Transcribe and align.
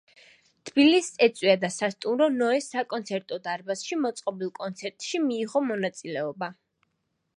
თბილისს 0.67 1.19
ეწვია 1.25 1.53
და 1.63 1.69
სასტუმრო 1.75 2.29
„ნოეს“ 2.37 2.69
საკონცერტო 2.75 3.39
დარბაზში 3.49 3.99
მოწყობილ 4.07 4.51
კონცერტში 4.63 5.23
მიიღო 5.29 5.63
მონაწილეობა. 5.67 6.51